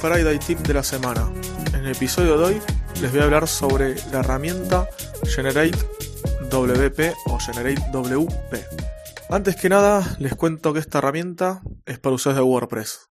[0.00, 1.32] Friday Tip de la semana.
[1.68, 2.62] En el episodio de hoy
[3.00, 4.88] les voy a hablar sobre la herramienta
[5.24, 5.76] Generate
[6.50, 8.54] WP o Generate WP.
[9.30, 13.10] Antes que nada, les cuento que esta herramienta es para usuarios de WordPress.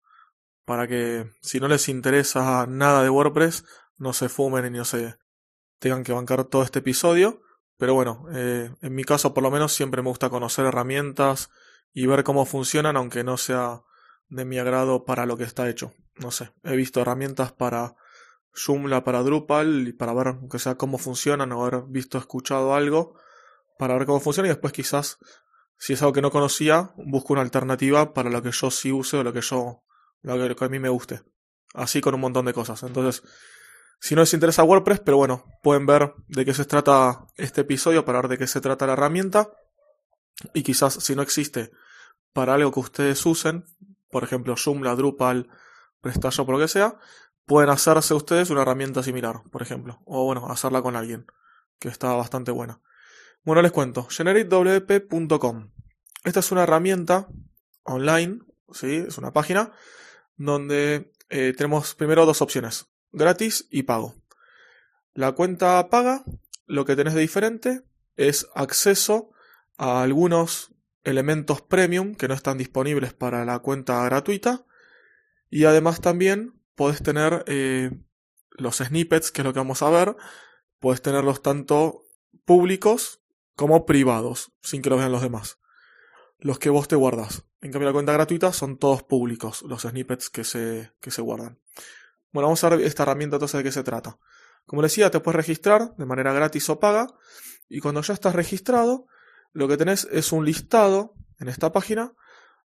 [0.65, 3.65] Para que si no les interesa nada de WordPress,
[3.99, 5.17] no se fumen y no se
[5.79, 7.43] tengan que bancar todo este episodio.
[7.77, 11.51] Pero bueno, eh, en mi caso por lo menos siempre me gusta conocer herramientas
[11.93, 13.83] y ver cómo funcionan, aunque no sea
[14.29, 15.93] de mi agrado para lo que está hecho.
[16.21, 17.97] No sé, he visto herramientas para
[18.53, 23.15] Joomla para Drupal y para ver que sea cómo funcionan o haber visto, escuchado algo
[23.79, 25.19] para ver cómo funciona y después quizás
[25.79, 29.17] si es algo que no conocía busco una alternativa para lo que yo sí use
[29.17, 29.83] o lo que yo
[30.23, 31.23] lo que a mí me guste.
[31.73, 32.83] Así con un montón de cosas.
[32.83, 33.23] Entonces,
[34.01, 38.05] si no les interesa WordPress, pero bueno, pueden ver de qué se trata este episodio
[38.05, 39.51] para ver de qué se trata la herramienta.
[40.53, 41.71] Y quizás si no existe
[42.33, 43.65] para algo que ustedes usen,
[44.11, 45.49] por ejemplo Joomla, Drupal,
[46.01, 46.97] PrestaShop o lo que sea,
[47.47, 50.01] pueden hacerse ustedes una herramienta similar, por ejemplo.
[50.05, 51.27] O bueno, hacerla con alguien,
[51.79, 52.81] que está bastante buena.
[53.43, 54.07] Bueno, les cuento.
[54.09, 55.71] generatewp.com.
[56.25, 57.29] Esta es una herramienta
[57.83, 58.41] online,
[58.73, 59.05] ¿sí?
[59.09, 59.73] Es una página
[60.37, 64.15] donde eh, tenemos primero dos opciones, gratis y pago.
[65.15, 66.25] La cuenta paga,
[66.67, 67.83] lo que tenés de diferente
[68.17, 69.31] es acceso
[69.77, 70.73] a algunos
[71.05, 74.67] elementos premium que no están disponibles para la cuenta gratuita
[75.51, 77.91] y además también podés tener eh,
[78.51, 80.17] los snippets, que es lo que vamos a ver,
[80.79, 82.05] puedes tenerlos tanto
[82.45, 83.21] públicos
[83.57, 85.59] como privados, sin que los vean los demás.
[86.39, 87.45] Los que vos te guardas.
[87.61, 91.59] En cambio, la cuenta gratuita son todos públicos, los snippets que se, que se guardan.
[92.33, 94.19] Bueno, vamos a ver esta herramienta entonces de qué se trata.
[94.65, 97.09] Como decía, te puedes registrar de manera gratis o paga,
[97.69, 99.07] y cuando ya estás registrado,
[99.53, 102.15] lo que tenés es un listado en esta página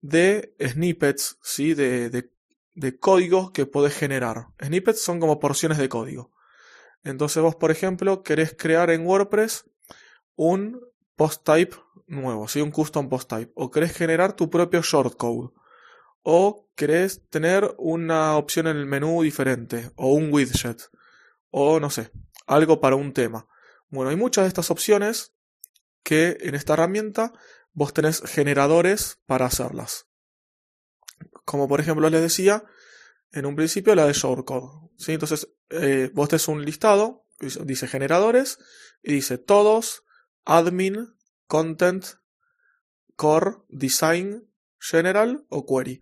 [0.02, 1.74] de snippets, ¿sí?
[1.74, 2.31] de, de
[2.74, 4.48] de código que podés generar.
[4.64, 6.32] Snippets son como porciones de código.
[7.04, 9.66] Entonces vos, por ejemplo, querés crear en WordPress
[10.36, 10.82] un
[11.16, 11.76] post type
[12.08, 12.62] nuevo, ¿sí?
[12.62, 13.52] un custom post type.
[13.56, 15.52] O querés generar tu propio shortcode.
[16.24, 19.92] O querés tener una opción en el menú diferente.
[19.96, 20.90] O un widget.
[21.50, 22.12] O no sé,
[22.46, 23.48] algo para un tema.
[23.90, 25.34] Bueno, hay muchas de estas opciones
[26.03, 27.34] que en esta herramienta
[27.74, 30.08] vos tenés generadores para hacerlas.
[31.46, 32.63] Como por ejemplo les decía
[33.31, 34.90] en un principio la de shortcode.
[34.97, 35.13] ¿sí?
[35.13, 38.59] Entonces eh, vos tenés un listado, dice generadores,
[39.03, 40.03] y dice todos,
[40.46, 41.16] admin,
[41.47, 42.06] content,
[43.16, 44.47] core, design,
[44.79, 46.02] general o query.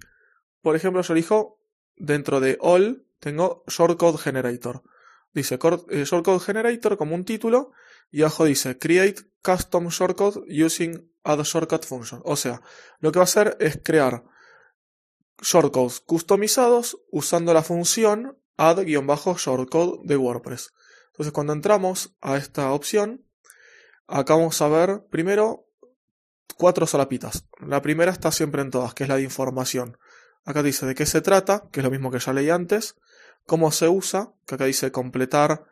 [0.61, 1.61] Por ejemplo, yo elijo
[1.95, 4.83] dentro de all, tengo shortcode generator.
[5.33, 7.71] Dice eh, shortcode generator como un título
[8.11, 12.21] y abajo dice create custom shortcode using add shortcut function.
[12.25, 12.61] O sea,
[13.00, 14.23] lo que va a hacer es crear
[15.41, 20.73] shortcodes customizados usando la función add-shortcode de WordPress.
[21.11, 23.25] Entonces cuando entramos a esta opción,
[24.07, 25.66] acá vamos a ver primero
[26.55, 27.45] cuatro solapitas.
[27.59, 29.97] La primera está siempre en todas, que es la de información.
[30.45, 32.95] Acá dice de qué se trata, que es lo mismo que ya leí antes,
[33.45, 35.66] cómo se usa, que acá dice completar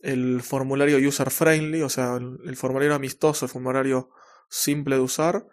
[0.00, 4.10] el formulario user friendly, o sea, el, formulario amistoso, el formulario
[4.48, 5.46] simple de usar,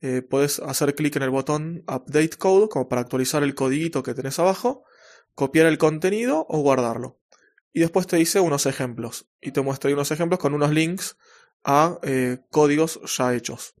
[0.00, 4.14] eh, puedes hacer clic en el botón Update Code como para actualizar el codiguito que
[4.14, 4.84] tenés abajo,
[5.34, 7.20] copiar el contenido o guardarlo.
[7.72, 11.16] Y después te dice unos ejemplos y te muestra unos ejemplos con unos links
[11.64, 13.74] a eh, códigos ya hechos.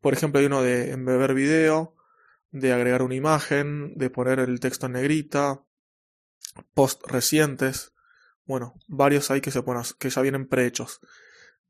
[0.00, 1.96] Por ejemplo, hay uno de embeber video,
[2.50, 5.64] de agregar una imagen, de poner el texto en negrita,
[6.72, 7.92] post recientes,
[8.44, 11.00] bueno, varios ahí que, se ponen, que ya vienen prehechos.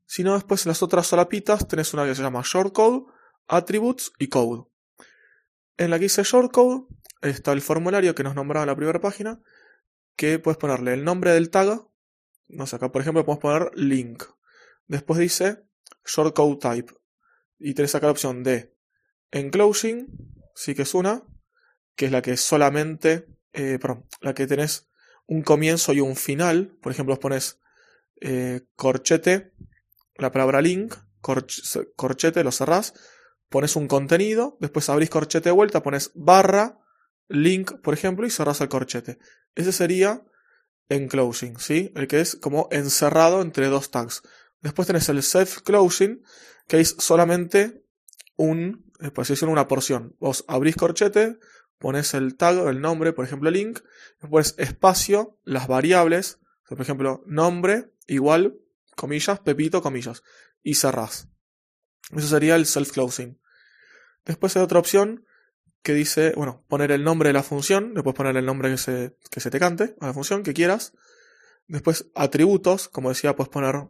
[0.05, 3.11] Si no, después en las otras solapitas tenés una que se llama Shortcode,
[3.49, 4.65] Attributes y Code.
[5.77, 6.85] En la que dice Shortcode
[7.21, 9.41] está el formulario que nos nombraba en la primera página,
[10.15, 11.87] que puedes ponerle el nombre del tag.
[12.47, 14.23] No sé, acá por ejemplo podemos poner link.
[14.87, 15.63] Después dice
[16.05, 16.93] shortcode type.
[17.57, 18.75] Y tenés acá la opción de
[19.31, 20.07] enclosing,
[20.55, 21.23] sí que es una,
[21.95, 24.89] que es la que solamente, eh, perdón, la que tenés
[25.27, 26.77] un comienzo y un final.
[26.81, 27.59] Por ejemplo, pones
[28.21, 29.53] eh, corchete,
[30.15, 32.93] la palabra link, corchete, lo cerrás,
[33.49, 36.79] pones un contenido, después abrís corchete de vuelta, pones barra,
[37.27, 39.19] link, por ejemplo, y cerrás el corchete.
[39.55, 40.23] Ese sería
[40.89, 41.91] enclosing, ¿sí?
[41.95, 44.23] El que es como encerrado entre dos tags.
[44.61, 46.23] Después tenés el self-closing,
[46.67, 47.83] que es solamente
[48.35, 50.15] un, eh, por decirlo, una porción.
[50.19, 51.37] Vos abrís corchete,
[51.77, 53.79] pones el tag, el nombre, por ejemplo, link,
[54.21, 58.59] después espacio, las variables, por ejemplo, nombre igual,
[58.95, 60.23] comillas, pepito, comillas,
[60.61, 61.29] y cerrás.
[62.15, 63.39] Eso sería el self-closing.
[64.25, 65.25] Después hay otra opción
[65.81, 69.15] que dice, bueno, poner el nombre de la función, puedes poner el nombre que se,
[69.31, 70.93] que se te cante a la función que quieras.
[71.67, 73.87] Después atributos, como decía, puedes poner,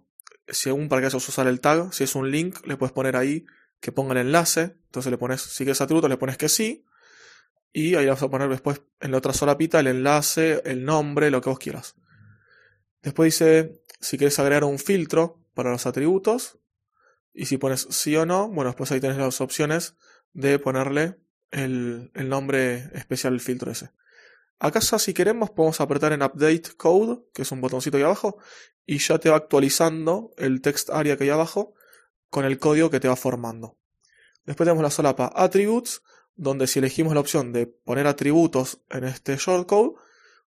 [0.47, 3.45] según para que hayas usar el tag, si es un link, le puedes poner ahí
[3.79, 4.77] que ponga el enlace.
[4.85, 6.85] Entonces le pones, si quieres atributos, le pones que sí.
[7.71, 11.41] Y ahí vas a poner después en la otra solapita el enlace, el nombre, lo
[11.41, 11.95] que vos quieras.
[13.01, 16.59] Después dice, si quieres agregar un filtro para los atributos,
[17.33, 19.95] y si pones sí o no, bueno, después ahí tenés las opciones
[20.33, 21.17] de ponerle
[21.51, 23.91] el, nombre especial del filtro ese.
[24.59, 28.37] Acá ya si queremos podemos apretar en Update Code, que es un botoncito ahí abajo,
[28.85, 31.73] y ya te va actualizando el text area que hay abajo
[32.29, 33.77] con el código que te va formando.
[34.45, 36.01] Después tenemos la solapa Attributes,
[36.35, 39.95] donde si elegimos la opción de poner atributos en este shortcode,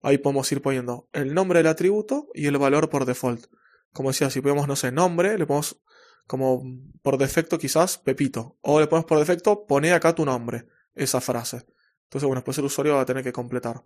[0.02, 3.48] ahí podemos ir poniendo el nombre del atributo y el valor por default.
[3.94, 5.82] Como decía, si ponemos, no sé, nombre, le podemos
[6.28, 6.64] como
[7.02, 8.58] por defecto quizás Pepito.
[8.62, 11.66] O le ponemos por defecto, pone acá tu nombre esa frase.
[12.04, 13.84] Entonces, bueno, después el usuario va a tener que completar.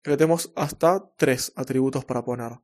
[0.00, 2.58] Y tenemos hasta tres atributos para poner.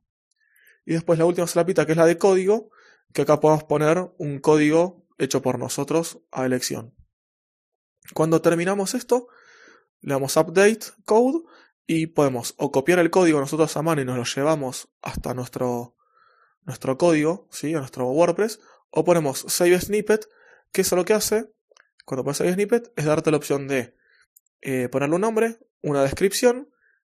[0.85, 2.71] Y después la última slapita que es la de código,
[3.13, 6.95] que acá podemos poner un código hecho por nosotros a elección.
[8.13, 9.27] Cuando terminamos esto,
[10.01, 11.43] le damos update code
[11.85, 15.95] y podemos o copiar el código nosotros a mano y nos lo llevamos hasta nuestro,
[16.63, 17.73] nuestro código, ¿sí?
[17.73, 18.59] a nuestro WordPress,
[18.89, 20.27] o ponemos save snippet,
[20.71, 21.51] que eso lo que hace
[22.09, 23.95] cuando pones ahí snippet es darte la opción de
[24.61, 26.67] eh, ponerle un nombre, una descripción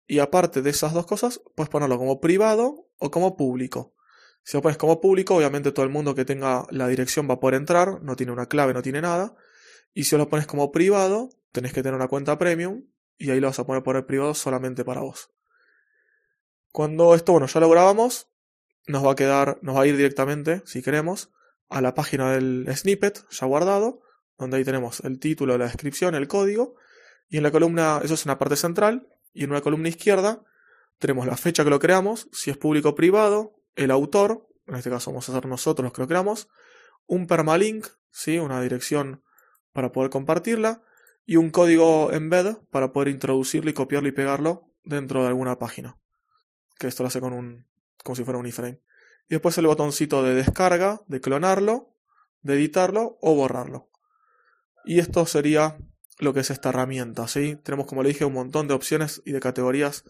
[0.07, 3.95] y aparte de esas dos cosas puedes ponerlo como privado o como público.
[4.43, 7.41] Si lo pones como público, obviamente todo el mundo que tenga la dirección va a
[7.41, 9.37] poder entrar, no tiene una clave, no tiene nada.
[9.93, 12.87] Y si lo pones como privado, tenés que tener una cuenta premium
[13.19, 15.31] y ahí lo vas a poner por el privado solamente para vos.
[16.73, 18.31] Cuando esto, bueno, ya lo grabamos,
[18.87, 21.33] nos va a quedar, nos va a ir directamente, si queremos,
[21.69, 24.03] a la página del snippet ya guardado
[24.39, 26.77] donde ahí tenemos el título, la descripción, el código,
[27.29, 30.43] y en la columna, eso es una parte central, y en una columna izquierda
[30.99, 34.91] tenemos la fecha que lo creamos, si es público o privado, el autor, en este
[34.91, 36.49] caso vamos a ser nosotros los que lo creamos,
[37.07, 38.39] un permalink, ¿sí?
[38.39, 39.23] una dirección
[39.73, 40.83] para poder compartirla,
[41.25, 45.99] y un código embed para poder introducirlo y copiarlo y pegarlo dentro de alguna página.
[46.79, 47.67] Que esto lo hace con un,
[48.05, 48.81] como si fuera un iframe.
[49.29, 51.95] Y después el botoncito de descarga, de clonarlo,
[52.43, 53.91] de editarlo o borrarlo.
[54.85, 55.79] Y esto sería
[56.19, 57.57] lo que es esta herramienta, ¿sí?
[57.57, 60.05] Tenemos, como le dije, un montón de opciones y de categorías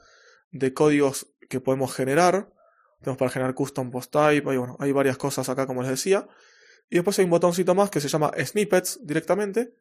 [0.51, 2.53] de códigos que podemos generar.
[3.01, 6.29] Tenemos para generar custom post type, hay, bueno, hay varias cosas acá, como les decía.
[6.89, 9.75] Y después hay un botoncito más que se llama snippets directamente.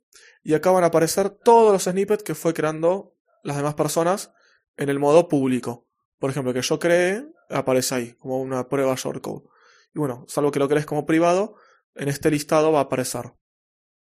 [0.43, 4.31] Y acá van a aparecer todos los snippets que fue creando las demás personas
[4.77, 5.87] en el modo público.
[6.19, 9.47] Por ejemplo, que yo cree, aparece ahí, como una prueba shortcode.
[9.93, 11.55] Y bueno, salvo que lo crees como privado,
[11.95, 13.33] en este listado va a aparecer.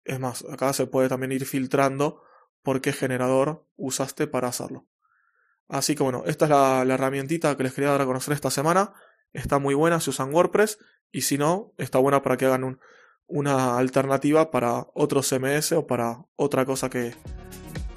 [0.04, 2.22] Es más, acá se puede también ir filtrando
[2.62, 4.86] por qué generador usaste para hacerlo.
[5.68, 8.94] Así que bueno, esta es la, herramientita que les quería dar a conocer esta semana.
[9.32, 10.78] Está muy buena si usan WordPress
[11.12, 12.80] y si no, está buena para que hagan
[13.26, 17.14] una alternativa para otro CMS o para otra cosa que,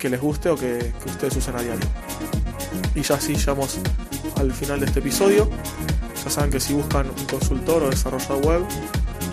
[0.02, 1.88] les guste o que, que ustedes usen a diario.
[2.94, 3.80] Y ya así llegamos
[4.36, 5.50] al final de este episodio.
[6.24, 8.62] Ya saben que si buscan un consultor o desarrollador web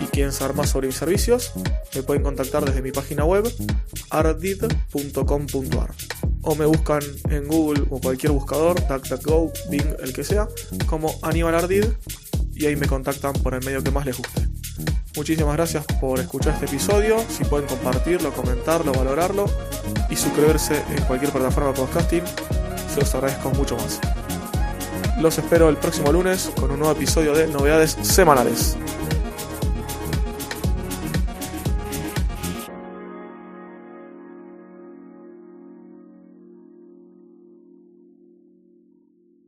[0.01, 1.51] y quieren saber más sobre mis servicios,
[1.95, 3.51] me pueden contactar desde mi página web
[4.09, 5.91] ardid.com.ar
[6.41, 10.47] o me buscan en Google o cualquier buscador, DuckDuckGo, Bing, el que sea,
[10.87, 11.85] como Aníbal Ardid
[12.53, 14.47] y ahí me contactan por el medio que más les guste.
[15.15, 17.17] Muchísimas gracias por escuchar este episodio.
[17.29, 19.45] Si pueden compartirlo, comentarlo, valorarlo
[20.09, 22.23] y suscribirse en cualquier plataforma de podcasting,
[22.93, 23.99] se los agradezco mucho más.
[25.19, 28.77] Los espero el próximo lunes con un nuevo episodio de Novedades Semanales.